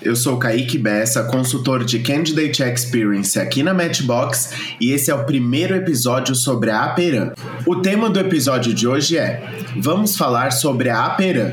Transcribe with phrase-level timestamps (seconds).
[0.00, 5.24] eu sou Kaique Bessa, consultor de Candidate Experience aqui na Matchbox e esse é o
[5.24, 7.32] primeiro episódio sobre a Aperam.
[7.66, 9.42] O tema do episódio de hoje é:
[9.76, 11.52] vamos falar sobre a Aperam.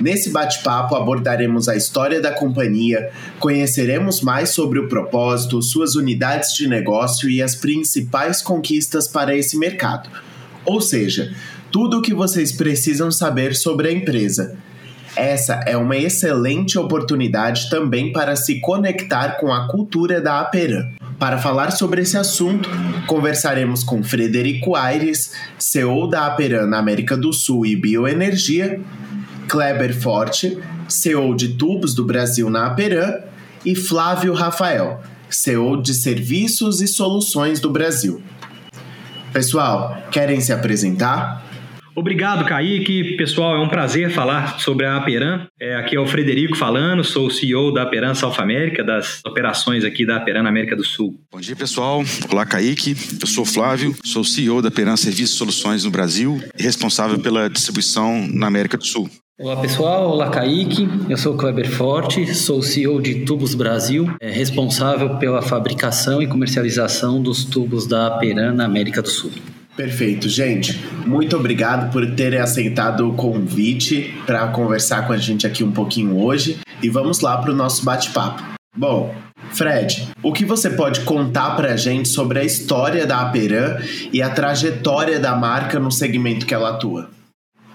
[0.00, 6.66] Nesse bate-papo abordaremos a história da companhia, conheceremos mais sobre o propósito, suas unidades de
[6.66, 10.08] negócio e as principais conquistas para esse mercado.
[10.64, 11.32] Ou seja,
[11.70, 14.56] tudo o que vocês precisam saber sobre a empresa.
[15.14, 20.90] Essa é uma excelente oportunidade também para se conectar com a cultura da Aperam.
[21.18, 22.68] Para falar sobre esse assunto,
[23.06, 28.80] conversaremos com Frederico Aires, CEO da Aperam na América do Sul e Bioenergia,
[29.48, 30.58] Kleber Forte,
[30.88, 33.20] CEO de Tubos do Brasil na Aperam,
[33.64, 38.20] e Flávio Rafael, CEO de Serviços e Soluções do Brasil.
[39.32, 41.51] Pessoal, querem se apresentar?
[41.94, 43.16] Obrigado, Kaique.
[43.16, 45.46] Pessoal, é um prazer falar sobre a Aperam.
[45.60, 49.84] É, aqui é o Frederico falando, sou o CEO da Aperam South América, das operações
[49.84, 51.14] aqui da Aperam na América do Sul.
[51.30, 52.02] Bom dia, pessoal.
[52.30, 52.96] Olá, Kaique.
[53.20, 56.62] Eu sou o Flávio, sou o CEO da Aperam Serviços e Soluções no Brasil e
[56.62, 59.10] responsável pela distribuição na América do Sul.
[59.38, 64.30] Olá pessoal, olá Kaique, eu sou o Kleber Forte, sou CEO de Tubos Brasil, é
[64.30, 69.32] responsável pela fabricação e comercialização dos tubos da Aperam na América do Sul.
[69.76, 70.78] Perfeito, gente.
[71.06, 76.22] Muito obrigado por terem aceitado o convite para conversar com a gente aqui um pouquinho
[76.22, 78.42] hoje e vamos lá para o nosso bate-papo.
[78.76, 79.14] Bom,
[79.50, 83.78] Fred, o que você pode contar para a gente sobre a história da Aperam
[84.12, 87.10] e a trajetória da marca no segmento que ela atua?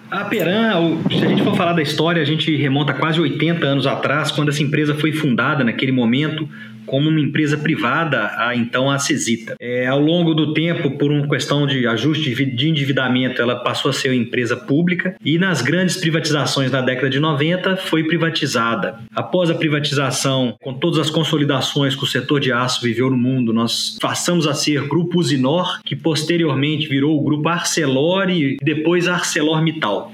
[0.10, 0.72] A Peran,
[1.10, 4.50] se a gente for falar da história, a gente remonta quase 80 anos atrás, quando
[4.50, 6.48] essa empresa foi fundada naquele momento
[6.88, 9.56] como uma empresa privada, a então a Cesita.
[9.60, 13.94] É, ao longo do tempo, por uma questão de ajuste de endividamento, ela passou a
[13.94, 19.00] ser uma empresa pública e nas grandes privatizações na década de 90 foi privatizada.
[19.14, 23.54] Após a privatização, com todas as consolidações que o setor de aço viveu no mundo,
[23.54, 30.12] nós passamos a ser Grupo Usinor, que posteriormente virou o Grupo Arcelor e depois ArcelorMittal.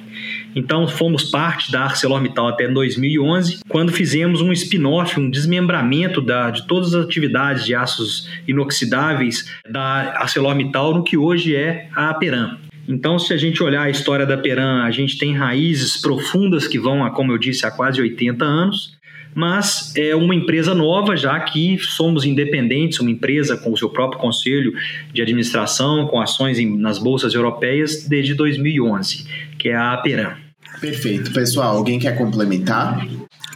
[0.55, 6.67] Então fomos parte da ArcelorMittal até 2011, quando fizemos um spin-off, um desmembramento da, de
[6.67, 12.57] todas as atividades de aços inoxidáveis da ArcelorMittal no que hoje é a Peram.
[12.87, 16.77] Então, se a gente olhar a história da Peram, a gente tem raízes profundas que
[16.77, 18.97] vão, como eu disse, há quase 80 anos,
[19.33, 24.19] mas é uma empresa nova, já que somos independentes, uma empresa com o seu próprio
[24.19, 24.73] conselho
[25.13, 29.25] de administração, com ações em, nas bolsas europeias desde 2011,
[29.57, 30.43] que é a Aperam.
[30.79, 31.31] Perfeito.
[31.31, 33.07] Pessoal, alguém quer complementar?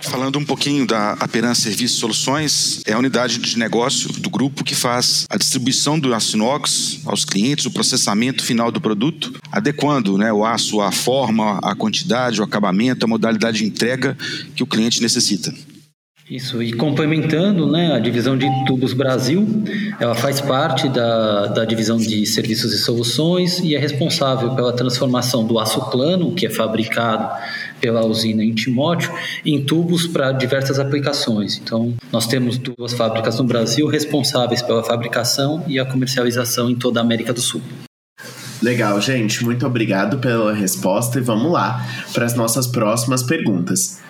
[0.01, 4.75] Falando um pouquinho da Aperan Serviços Soluções, é a unidade de negócio do grupo que
[4.75, 10.31] faz a distribuição do aço inox aos clientes, o processamento final do produto, adequando né,
[10.31, 14.17] o aço à forma, à quantidade, o acabamento, a modalidade de entrega
[14.55, 15.53] que o cliente necessita.
[16.29, 19.47] Isso, e complementando né, a divisão de Tubos Brasil,
[19.97, 25.47] ela faz parte da, da divisão de serviços e soluções e é responsável pela transformação
[25.47, 27.29] do aço plano, que é fabricado
[27.79, 29.09] pela usina em Timóteo,
[29.45, 31.61] em tubos para diversas aplicações.
[31.63, 36.99] Então, nós temos duas fábricas no Brasil responsáveis pela fabricação e a comercialização em toda
[36.99, 37.61] a América do Sul.
[38.61, 39.45] Legal, gente.
[39.45, 44.01] Muito obrigado pela resposta e vamos lá para as nossas próximas perguntas.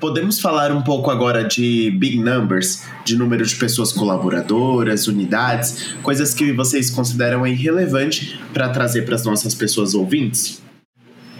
[0.00, 6.32] Podemos falar um pouco agora de big numbers, de número de pessoas colaboradoras, unidades, coisas
[6.32, 10.62] que vocês consideram irrelevante para trazer para as nossas pessoas ouvintes?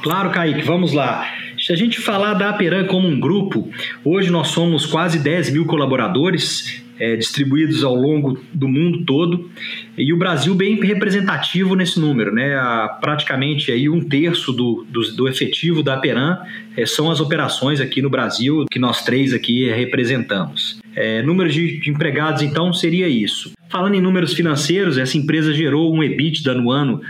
[0.02, 1.24] Claro, Kaique, vamos lá.
[1.58, 3.68] Se a gente falar da Aperan como um grupo,
[4.04, 9.50] hoje nós somos quase 10 mil colaboradores é, distribuídos ao longo do mundo todo
[9.96, 12.56] e o Brasil bem representativo nesse número, né?
[13.00, 16.38] praticamente aí um terço do, do, do efetivo da Aperan
[16.76, 20.78] é, são as operações aqui no Brasil que nós três aqui representamos.
[20.94, 23.52] É, número de, de empregados então seria isso.
[23.68, 27.02] Falando em números financeiros, essa empresa gerou um EBITDA no ano,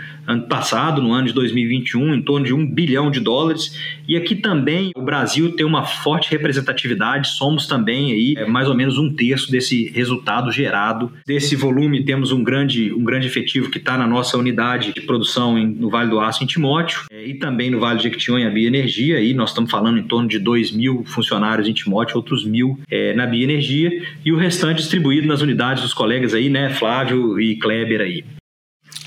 [0.47, 3.79] passado, no ano de 2021, em torno de um bilhão de dólares.
[4.07, 8.75] E aqui também o Brasil tem uma forte representatividade, somos também aí é, mais ou
[8.75, 11.11] menos um terço desse resultado gerado.
[11.25, 15.57] Desse volume, temos um grande, um grande efetivo que está na nossa unidade de produção
[15.57, 18.51] em, no Vale do Aço, em Timóteo, é, e também no Vale de Jequitinhonha, a
[18.51, 19.17] Bioenergia.
[19.17, 23.13] Aí nós estamos falando em torno de 2 mil funcionários em Timóteo, outros mil é,
[23.13, 28.01] na Bioenergia, e o restante distribuído nas unidades dos colegas aí né, Flávio e Kleber
[28.01, 28.23] aí.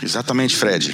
[0.03, 0.93] Exatamente, Fred.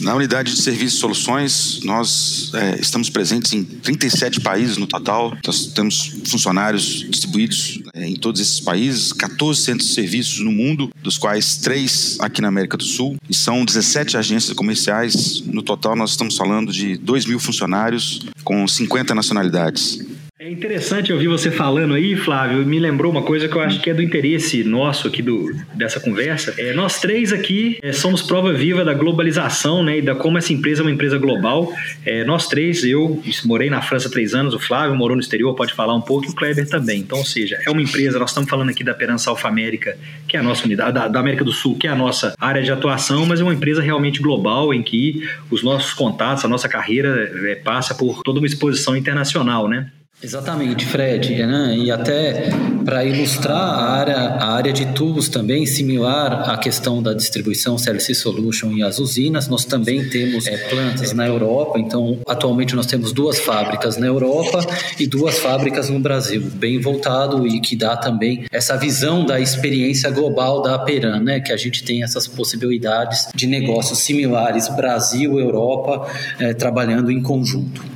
[0.00, 5.36] Na unidade de serviços e soluções, nós é, estamos presentes em 37 países no total.
[5.46, 10.90] Nós temos funcionários distribuídos é, em todos esses países, 14 centros de serviços no mundo,
[11.00, 13.16] dos quais três aqui na América do Sul.
[13.28, 15.40] E são 17 agências comerciais.
[15.46, 20.00] No total, nós estamos falando de 2 mil funcionários com 50 nacionalidades.
[20.44, 22.66] É interessante ouvir você falando aí, Flávio.
[22.66, 25.98] Me lembrou uma coisa que eu acho que é do interesse nosso aqui do, dessa
[25.98, 26.54] conversa.
[26.58, 29.96] É, nós três aqui é, somos prova viva da globalização, né?
[29.96, 31.72] E da como essa empresa é uma empresa global.
[32.04, 35.54] É, nós três, eu morei na França há três anos, o Flávio morou no exterior,
[35.54, 37.00] pode falar um pouco, e o Kleber também.
[37.00, 39.96] Então, ou seja, é uma empresa, nós estamos falando aqui da Perança Alfa América,
[40.28, 42.62] que é a nossa unidade, da, da América do Sul, que é a nossa área
[42.62, 46.68] de atuação, mas é uma empresa realmente global em que os nossos contatos, a nossa
[46.68, 49.90] carreira é, passa por toda uma exposição internacional, né?
[50.24, 51.34] Exatamente, Fred.
[51.44, 51.76] Né?
[51.76, 52.48] E até
[52.82, 58.14] para ilustrar a área, a área de tubos também, similar à questão da distribuição CLC
[58.14, 61.78] Solution e as usinas, nós também temos é, plantas na Europa.
[61.78, 64.66] Então, atualmente nós temos duas fábricas na Europa
[64.98, 70.10] e duas fábricas no Brasil, bem voltado e que dá também essa visão da experiência
[70.10, 71.40] global da Aperan, né?
[71.40, 77.93] que a gente tem essas possibilidades de negócios similares Brasil, Europa, é, trabalhando em conjunto.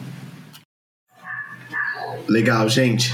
[2.28, 3.10] Legal, gente.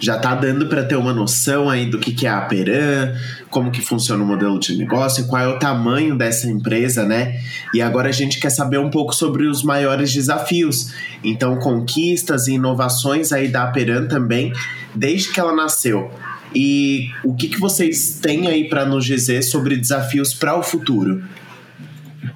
[0.00, 3.16] Já tá dando para ter uma noção aí do que, que é a Peran,
[3.50, 7.40] como que funciona o modelo de negócio, qual é o tamanho dessa empresa, né?
[7.74, 10.92] E agora a gente quer saber um pouco sobre os maiores desafios.
[11.24, 14.52] Então, conquistas e inovações aí da Peran também,
[14.94, 16.10] desde que ela nasceu.
[16.54, 21.22] E o que, que vocês têm aí para nos dizer sobre desafios para o futuro?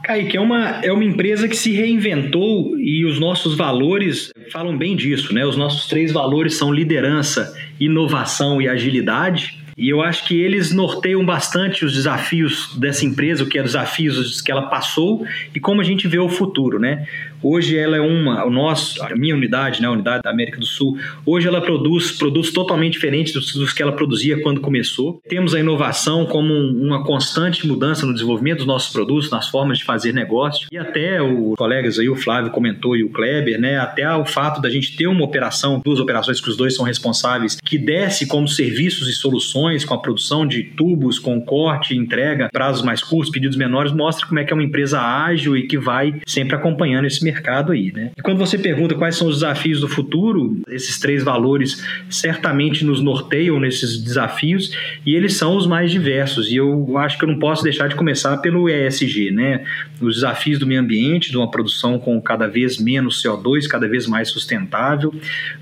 [0.02, 4.96] Kaique, é uma, é uma empresa que se reinventou e os nossos valores falam bem
[4.96, 5.44] disso, né?
[5.44, 9.62] Os nossos três valores são liderança, inovação e agilidade.
[9.76, 14.40] E eu acho que eles norteiam bastante os desafios dessa empresa, o que é desafios
[14.40, 17.06] que ela passou e como a gente vê o futuro, né?
[17.42, 20.66] Hoje ela é uma, o nosso, a minha unidade, né, a unidade da América do
[20.66, 20.96] Sul,
[21.26, 25.20] hoje ela produz produtos totalmente diferentes dos, dos que ela produzia quando começou.
[25.28, 29.84] Temos a inovação como uma constante mudança no desenvolvimento dos nossos produtos, nas formas de
[29.84, 30.68] fazer negócio.
[30.70, 34.60] E até os colegas aí, o Flávio comentou e o Kleber, né, até o fato
[34.60, 38.46] da gente ter uma operação, duas operações que os dois são responsáveis, que desce como
[38.46, 43.56] serviços e soluções com a produção de tubos, com corte, entrega, prazos mais curtos, pedidos
[43.56, 47.22] menores, mostra como é que é uma empresa ágil e que vai sempre acompanhando esse
[47.22, 48.10] mercado mercado aí, né?
[48.16, 53.00] E quando você pergunta quais são os desafios do futuro, esses três valores certamente nos
[53.00, 54.76] norteiam nesses desafios
[55.06, 56.50] e eles são os mais diversos.
[56.50, 59.64] E eu acho que eu não posso deixar de começar pelo ESG, né?
[60.00, 64.06] Os desafios do meio ambiente, de uma produção com cada vez menos CO2, cada vez
[64.06, 65.14] mais sustentável.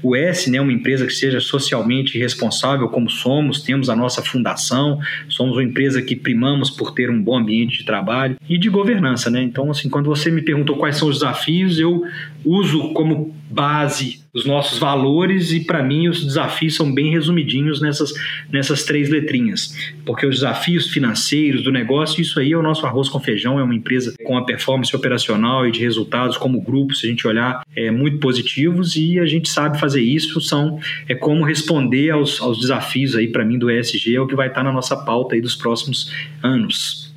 [0.02, 4.98] O S, né, uma empresa que seja socialmente responsável como somos, temos a nossa fundação,
[5.28, 9.30] somos uma empresa que primamos por ter um bom ambiente de trabalho e de governança,
[9.30, 9.42] né?
[9.42, 12.02] Então, assim, quando você me perguntou quais são os desafios desafios eu
[12.44, 18.12] uso como base os nossos valores e para mim os desafios são bem resumidinhos nessas,
[18.50, 23.08] nessas três letrinhas, porque os desafios financeiros do negócio, isso aí é o nosso arroz
[23.08, 27.06] com feijão, é uma empresa com a performance operacional e de resultados como grupo, se
[27.06, 30.78] a gente olhar, é muito positivos e a gente sabe fazer isso, são
[31.08, 34.46] é como responder aos, aos desafios aí para mim do ESG, é o que vai
[34.46, 37.09] estar na nossa pauta aí dos próximos anos.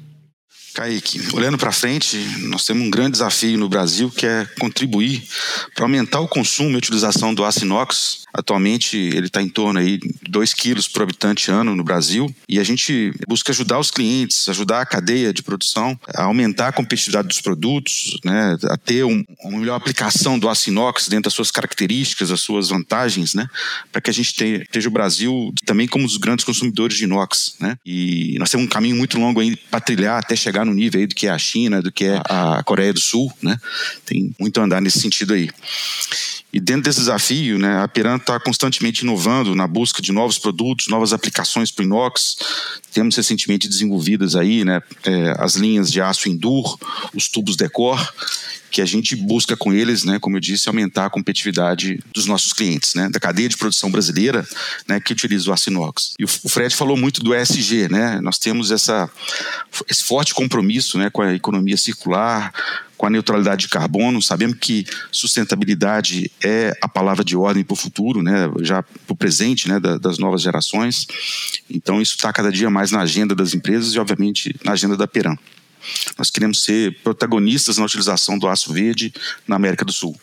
[0.73, 5.23] Kaique, olhando para frente, nós temos um grande desafio no Brasil que é contribuir
[5.75, 8.23] para aumentar o consumo e utilização do aço inox.
[8.33, 12.59] Atualmente ele está em torno aí de 2 quilos por habitante ano no Brasil e
[12.59, 17.27] a gente busca ajudar os clientes, ajudar a cadeia de produção a aumentar a competitividade
[17.27, 21.51] dos produtos, né, a ter um, uma melhor aplicação do aço inox dentro das suas
[21.51, 23.47] características, das suas vantagens, né,
[23.91, 27.55] para que a gente tenha, esteja o Brasil também como os grandes consumidores de inox.
[27.59, 30.99] Né, e nós temos um caminho muito longo aí para trilhar até chegar no nível
[30.99, 33.57] aí do que é a China, do que é a Coreia do Sul, né?
[34.05, 35.49] Tem muito a andar nesse sentido aí.
[36.51, 40.87] E dentro desse desafio, né, a Piran está constantemente inovando na busca de novos produtos,
[40.87, 42.37] novas aplicações para o inox.
[42.93, 46.77] Temos recentemente desenvolvidas aí, né, é, as linhas de aço Endur,
[47.13, 47.99] os tubos Decor,
[48.73, 52.51] que a gente busca com eles, né, como eu disse, aumentar a competitividade dos nossos
[52.51, 54.43] clientes, né, da cadeia de produção brasileira,
[54.87, 56.15] né, que utiliza o aço inox.
[56.19, 58.19] E o Fred falou muito do ESG, né?
[58.19, 59.07] Nós temos essa
[59.87, 62.51] esse forte compromisso, né, com a economia circular,
[62.97, 64.19] com a neutralidade de carbono.
[64.23, 69.15] Sabemos que sustentabilidade é a palavra de ordem para o futuro, né, já para o
[69.15, 71.05] presente né, das novas gerações.
[71.69, 75.07] Então, isso está cada dia mais na agenda das empresas e, obviamente, na agenda da
[75.07, 75.37] Peram.
[76.17, 79.13] Nós queremos ser protagonistas na utilização do aço verde
[79.47, 80.15] na América do Sul.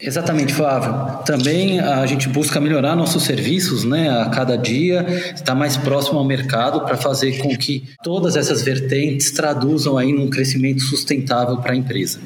[0.00, 1.24] Exatamente, Flávio.
[1.24, 6.24] Também a gente busca melhorar nossos serviços, né, a cada dia, estar mais próximo ao
[6.24, 11.76] mercado para fazer com que todas essas vertentes traduzam aí num crescimento sustentável para a
[11.76, 12.20] empresa.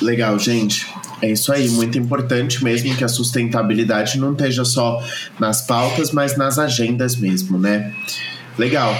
[0.00, 0.86] Legal, gente.
[1.20, 5.02] É isso aí, muito importante mesmo que a sustentabilidade não esteja só
[5.38, 7.92] nas pautas, mas nas agendas mesmo, né?
[8.58, 8.92] Legal.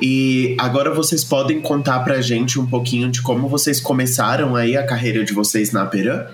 [0.00, 4.86] E agora vocês podem contar pra gente um pouquinho de como vocês começaram aí a
[4.86, 6.26] carreira de vocês na Peran?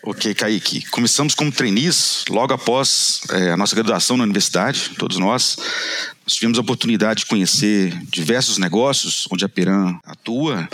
[0.00, 0.86] Ok, Kaique.
[0.90, 5.56] Começamos como trainees logo após é, a nossa graduação na universidade, todos nós.
[6.24, 10.68] Nós tivemos a oportunidade de conhecer diversos negócios onde a Peran atua,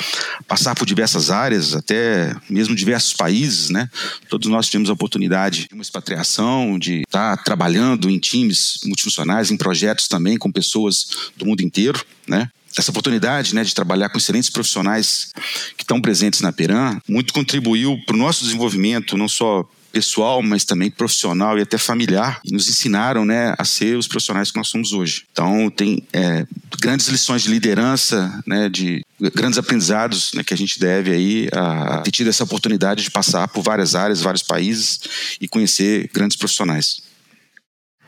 [0.46, 3.88] passar por diversas áreas, até mesmo diversos países, né?
[4.28, 9.56] Todos nós tivemos a oportunidade de uma expatriação, de estar trabalhando em times multifuncionais, em
[9.56, 12.50] projetos também com pessoas do mundo inteiro, né?
[12.78, 15.30] Essa oportunidade né, de trabalhar com excelentes profissionais
[15.76, 20.64] que estão presentes na Peran muito contribuiu para o nosso desenvolvimento, não só pessoal, mas
[20.64, 24.66] também profissional e até familiar, e nos ensinaram né, a ser os profissionais que nós
[24.66, 25.24] somos hoje.
[25.30, 26.44] Então, tem é,
[26.80, 31.98] grandes lições de liderança, né, de grandes aprendizados né, que a gente deve aí a,
[31.98, 34.98] ter tido essa oportunidade de passar por várias áreas, vários países
[35.40, 37.00] e conhecer grandes profissionais.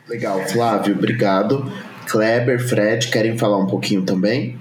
[0.09, 1.71] Legal, Flávio, obrigado.
[2.07, 4.57] Kleber, Fred, querem falar um pouquinho também?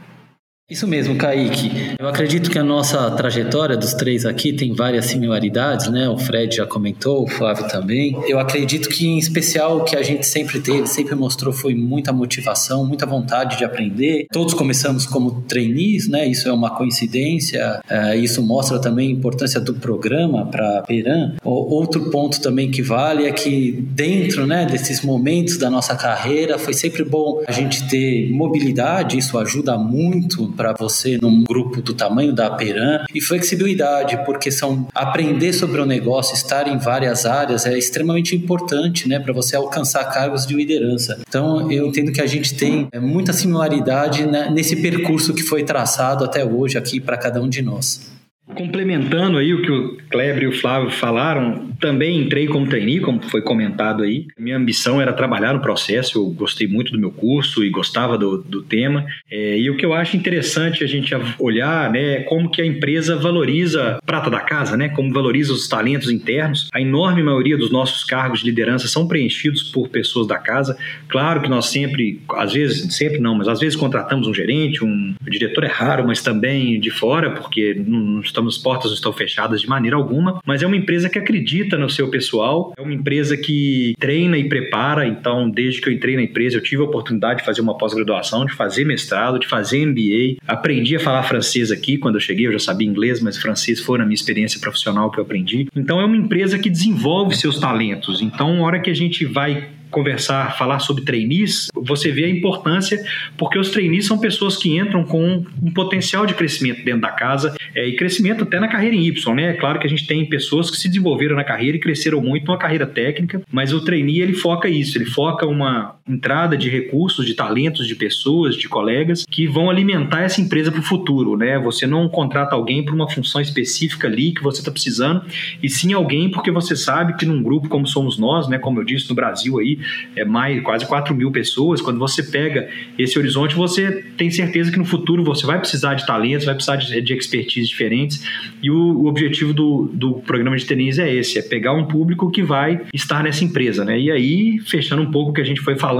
[0.68, 1.94] Isso mesmo, Kaique.
[1.96, 6.08] Eu acredito que a nossa trajetória dos três aqui tem várias similaridades, né?
[6.08, 8.20] O Fred já comentou, o Flávio também.
[8.26, 12.12] Eu acredito que, em especial, o que a gente sempre teve, sempre mostrou foi muita
[12.12, 14.26] motivação, muita vontade de aprender.
[14.32, 16.26] Todos começamos como trainees, né?
[16.26, 17.80] Isso é uma coincidência.
[17.88, 21.36] É, isso mostra também a importância do programa para a Peran.
[21.44, 26.74] Outro ponto também que vale é que, dentro né, desses momentos da nossa carreira, foi
[26.74, 32.32] sempre bom a gente ter mobilidade, isso ajuda muito para você num grupo do tamanho
[32.32, 37.76] da Peran e flexibilidade, porque são aprender sobre o negócio, estar em várias áreas é
[37.76, 41.20] extremamente importante, né, para você alcançar cargos de liderança.
[41.28, 45.62] Então, eu entendo que a gente tem é, muita similaridade né, nesse percurso que foi
[45.64, 48.15] traçado até hoje aqui para cada um de nós.
[48.56, 53.22] Complementando aí o que o Kleber e o Flávio falaram, também entrei como trainee, como
[53.22, 54.26] foi comentado aí.
[54.38, 58.38] Minha ambição era trabalhar no processo, eu gostei muito do meu curso e gostava do,
[58.38, 59.04] do tema.
[59.30, 62.66] É, e o que eu acho interessante a gente olhar né, é como que a
[62.66, 66.68] empresa valoriza prata da casa, né, como valoriza os talentos internos.
[66.72, 70.78] A enorme maioria dos nossos cargos de liderança são preenchidos por pessoas da casa.
[71.08, 75.14] Claro que nós sempre, às vezes, sempre não, mas às vezes contratamos um gerente, um
[75.28, 79.68] diretor é raro, mas também de fora, porque não estamos, portas não estão fechadas de
[79.68, 83.94] maneira alguma, mas é uma empresa que acredita no seu pessoal, é uma empresa que
[83.98, 87.46] treina e prepara, então desde que eu entrei na empresa eu tive a oportunidade de
[87.46, 92.16] fazer uma pós-graduação, de fazer mestrado, de fazer MBA, aprendi a falar francês aqui, quando
[92.16, 95.24] eu cheguei eu já sabia inglês, mas francês foi na minha experiência profissional que eu
[95.24, 95.68] aprendi.
[95.74, 99.76] Então é uma empresa que desenvolve seus talentos, então a hora que a gente vai
[99.90, 103.02] conversar, falar sobre trainees, você vê a importância,
[103.36, 107.56] porque os trainees são pessoas que entram com um potencial de crescimento dentro da casa
[107.76, 109.50] é, e crescimento até na carreira em Y, né?
[109.50, 112.46] É claro que a gente tem pessoas que se desenvolveram na carreira e cresceram muito
[112.46, 117.26] numa carreira técnica, mas o trainee ele foca isso, ele foca uma entrada de recursos,
[117.26, 121.58] de talentos, de pessoas, de colegas que vão alimentar essa empresa para o futuro, né?
[121.58, 125.22] Você não contrata alguém para uma função específica ali que você está precisando,
[125.62, 128.58] e sim alguém porque você sabe que num grupo como somos nós, né?
[128.58, 129.78] Como eu disse no Brasil aí,
[130.14, 131.80] é mais quase 4 mil pessoas.
[131.80, 136.06] Quando você pega esse horizonte, você tem certeza que no futuro você vai precisar de
[136.06, 138.24] talentos, vai precisar de, de expertise diferentes.
[138.62, 142.30] E o, o, objetivo do, do programa de tênis é esse: é pegar um público
[142.30, 143.84] que vai estar nessa empresa.
[143.84, 143.98] Né?
[143.98, 145.95] E aí, fechando um pouco o que a gente foi falando,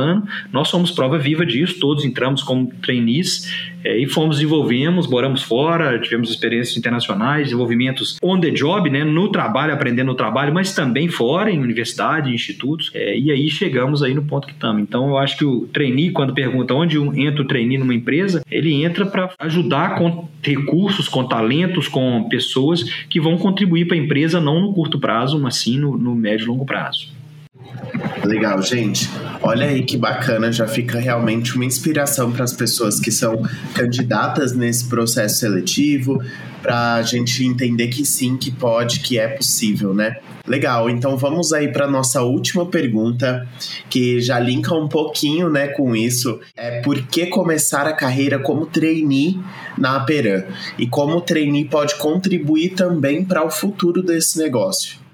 [0.53, 3.50] nós somos prova viva disso, todos entramos como trainees
[3.87, 9.31] é, e fomos, desenvolvemos, moramos fora, tivemos experiências internacionais, desenvolvimentos on the job, né, no
[9.31, 12.91] trabalho, aprendendo no trabalho, mas também fora, em universidade, em institutos.
[12.93, 14.83] É, e aí chegamos aí no ponto que estamos.
[14.83, 18.85] Então eu acho que o trainee, quando pergunta onde entra o trainee numa empresa, ele
[18.85, 24.41] entra para ajudar com recursos, com talentos, com pessoas que vão contribuir para a empresa
[24.41, 27.15] não no curto prazo, mas sim no, no médio e longo prazo.
[28.25, 29.08] Legal, gente.
[29.42, 33.42] Olha aí que bacana, já fica realmente uma inspiração para as pessoas que são
[33.75, 36.20] candidatas nesse processo seletivo,
[36.61, 40.16] para a gente entender que sim, que pode, que é possível, né?
[40.46, 43.46] Legal, então vamos aí para nossa última pergunta,
[43.90, 46.40] que já linka um pouquinho, né, com isso.
[46.56, 49.40] É por que começar a carreira como trainee
[49.76, 50.44] na Aperam?
[50.78, 55.06] E como o trainee pode contribuir também para o futuro desse negócio?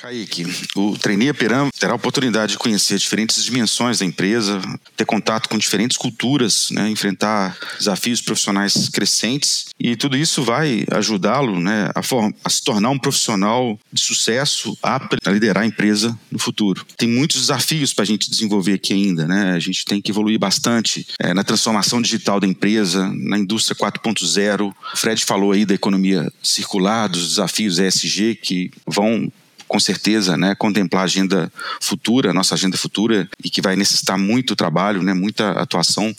[0.00, 4.58] Kaique, o trainee Peram terá a oportunidade de conhecer diferentes dimensões da empresa,
[4.96, 11.60] ter contato com diferentes culturas, né, enfrentar desafios profissionais crescentes e tudo isso vai ajudá-lo
[11.60, 12.00] né, a,
[12.44, 16.84] a, se tornar um profissional de sucesso apto a liderar a empresa no futuro.
[16.96, 19.52] Tem muitos desafios para a gente desenvolver aqui ainda, né?
[19.52, 24.70] A gente tem que evoluir bastante é, na transformação digital da empresa, na indústria 4.0.
[24.70, 29.30] O Fred falou aí da economia circular, dos desafios ESG que vão
[29.70, 34.56] com certeza, né, contemplar a agenda futura, nossa agenda futura, e que vai necessitar muito
[34.56, 36.12] trabalho, né, muita atuação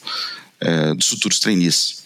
[0.62, 2.01] é, dos futuros trainees.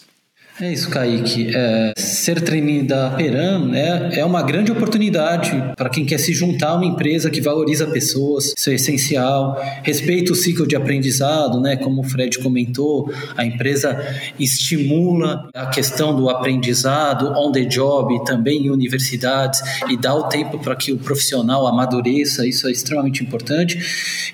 [0.58, 1.54] É isso, Kaique.
[1.54, 6.70] É, ser trainee da Peram é, é uma grande oportunidade para quem quer se juntar
[6.70, 9.60] a uma empresa que valoriza pessoas, isso é essencial.
[9.82, 11.76] Respeita o ciclo de aprendizado, né?
[11.76, 14.02] Como o Fred comentou, a empresa
[14.40, 19.60] estimula a questão do aprendizado on the job, também em universidades,
[19.90, 23.78] e dá o tempo para que o profissional amadureça, isso é extremamente importante.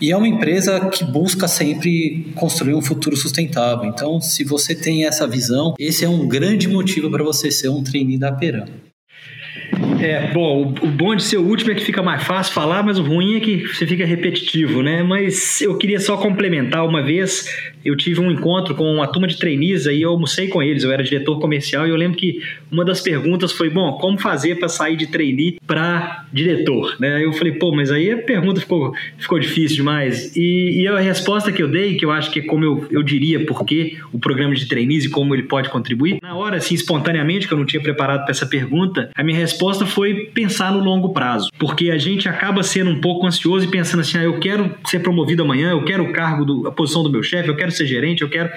[0.00, 3.86] E é uma empresa que busca sempre construir um futuro sustentável.
[3.86, 7.82] Então, se você tem essa visão, esse é um grande motivo para você ser um
[7.82, 8.91] trainee da Peram.
[10.02, 12.98] É, bom, o bom de ser o último é que fica mais fácil falar, mas
[12.98, 15.00] o ruim é que você fica repetitivo, né?
[15.00, 17.46] Mas eu queria só complementar uma vez,
[17.84, 20.90] eu tive um encontro com uma turma de trainees aí eu almocei com eles, eu
[20.90, 22.40] era diretor comercial e eu lembro que
[22.70, 27.24] uma das perguntas foi, bom, como fazer para sair de trainee para diretor, né?
[27.24, 30.34] Eu falei, pô, mas aí a pergunta ficou, ficou difícil demais.
[30.34, 33.04] E, e a resposta que eu dei, que eu acho que é como eu, eu
[33.04, 37.46] diria porque o programa de trainees e como ele pode contribuir, na hora, assim, espontaneamente,
[37.46, 41.12] que eu não tinha preparado para essa pergunta, a minha resposta foi pensar no longo
[41.12, 44.74] prazo, porque a gente acaba sendo um pouco ansioso e pensando assim, ah, eu quero
[44.84, 47.70] ser promovido amanhã, eu quero o cargo, do, a posição do meu chefe, eu quero
[47.70, 48.50] ser gerente, eu quero...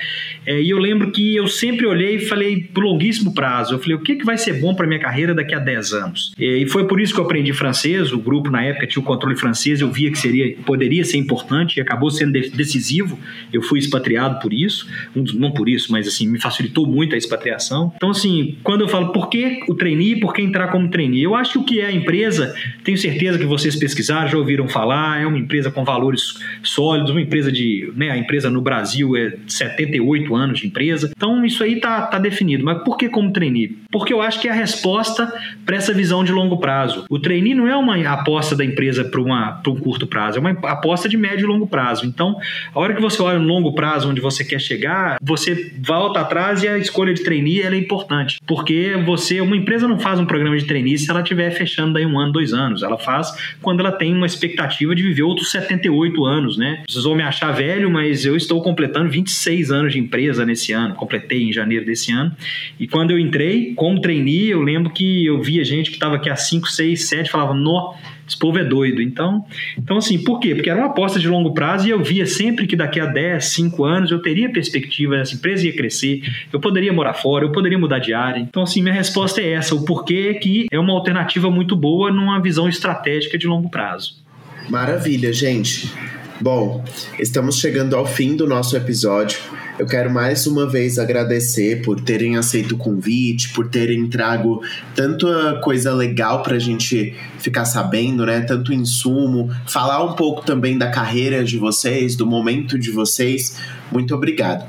[0.45, 3.95] É, e eu lembro que eu sempre olhei e falei pro longuíssimo prazo, eu falei,
[3.95, 6.33] o que, que vai ser bom para minha carreira daqui a 10 anos?
[6.37, 9.35] E foi por isso que eu aprendi francês, o grupo na época tinha o controle
[9.35, 13.19] francês, eu via que seria, poderia ser importante e acabou sendo decisivo,
[13.51, 17.91] eu fui expatriado por isso, não por isso, mas assim, me facilitou muito a expatriação.
[17.95, 21.24] Então assim, quando eu falo por que o trainee, por que entrar como trainee?
[21.25, 24.67] Eu acho que o que é a empresa, tenho certeza que vocês pesquisaram, já ouviram
[24.67, 27.91] falar, é uma empresa com valores sólidos, uma empresa de.
[27.95, 31.11] Né, a empresa no Brasil é 78 anos de empresa.
[31.15, 32.63] Então isso aí tá, tá definido.
[32.63, 33.75] Mas por que como trainee?
[33.91, 35.33] Porque eu acho que é a resposta
[35.65, 37.05] para essa visão de longo prazo.
[37.09, 41.09] O trainee não é uma aposta da empresa para um curto prazo, é uma aposta
[41.09, 42.05] de médio e longo prazo.
[42.05, 42.37] Então,
[42.73, 46.61] a hora que você olha no longo prazo onde você quer chegar, você volta atrás
[46.61, 48.39] e a escolha de trainee é importante.
[48.45, 52.05] Porque você, uma empresa não faz um programa de trainee se ela estiver fechando daí
[52.05, 52.83] um ano, dois anos.
[52.83, 56.83] Ela faz quando ela tem uma expectativa de viver outros 78 anos, né?
[56.87, 60.95] Vocês vão me achar velho, mas eu estou completando 26 anos de empresa nesse ano.
[60.95, 62.35] Completei em janeiro desse ano.
[62.79, 66.29] E quando eu entrei como trainee, eu lembro que eu via gente que estava aqui
[66.29, 67.93] há 5, 6, 7, falava, nó,
[68.27, 69.01] esse povo é doido.
[69.01, 69.45] Então,
[69.77, 70.55] então, assim, por quê?
[70.55, 73.45] Porque era uma aposta de longo prazo e eu via sempre que daqui a 10,
[73.45, 77.77] 5 anos eu teria perspectiva, essa empresa ia crescer, eu poderia morar fora, eu poderia
[77.77, 78.39] mudar de área.
[78.39, 82.41] Então, assim, minha resposta é essa: o porquê que é uma alternativa muito boa numa
[82.41, 84.23] visão estratégica de longo prazo.
[84.69, 85.93] Maravilha, gente.
[86.41, 86.83] Bom,
[87.17, 89.39] estamos chegando ao fim do nosso episódio.
[89.79, 94.61] Eu quero mais uma vez agradecer por terem aceito o convite, por terem trago
[94.93, 98.41] tanta coisa legal para a gente ficar sabendo, né?
[98.41, 103.57] Tanto insumo, falar um pouco também da carreira de vocês, do momento de vocês.
[103.89, 104.67] Muito obrigado.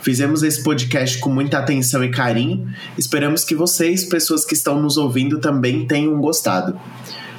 [0.00, 2.66] Fizemos esse podcast com muita atenção e carinho.
[2.96, 6.78] Esperamos que vocês, pessoas que estão nos ouvindo, também tenham gostado.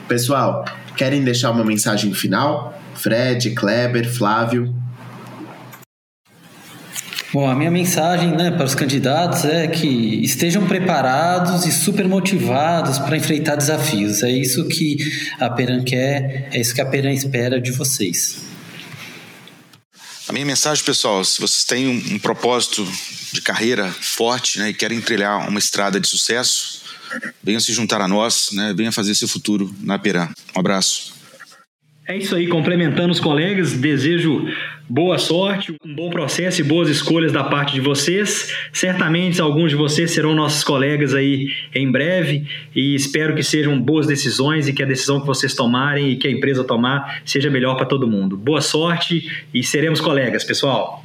[0.08, 0.64] Pessoal,
[0.96, 2.85] querem deixar uma mensagem final?
[2.96, 4.74] Fred, Kleber, Flávio.
[7.36, 12.98] Bom, a minha mensagem né, para os candidatos é que estejam preparados e super motivados
[12.98, 14.24] para enfrentar desafios.
[14.24, 14.98] É isso que
[15.38, 18.38] a Peran quer, é isso que a Peran espera de vocês.
[20.30, 22.88] A minha mensagem, pessoal, se vocês têm um, um propósito
[23.34, 26.84] de carreira forte né, e querem trilhar uma estrada de sucesso,
[27.44, 30.30] venham se juntar a nós, né, venham fazer seu futuro na Peran.
[30.56, 31.14] Um abraço.
[32.08, 34.48] É isso aí, complementando os colegas, desejo
[34.88, 38.54] boa sorte, um bom processo e boas escolhas da parte de vocês.
[38.72, 44.06] Certamente alguns de vocês serão nossos colegas aí em breve e espero que sejam boas
[44.06, 47.76] decisões e que a decisão que vocês tomarem e que a empresa tomar seja melhor
[47.76, 48.38] para todo mundo.
[48.38, 51.05] Boa sorte e seremos colegas, pessoal.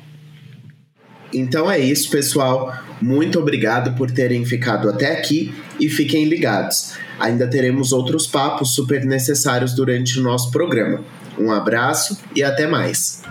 [1.32, 2.74] Então é isso, pessoal.
[3.00, 6.92] Muito obrigado por terem ficado até aqui e fiquem ligados.
[7.18, 11.00] Ainda teremos outros papos super necessários durante o nosso programa.
[11.38, 13.22] Um abraço e até mais.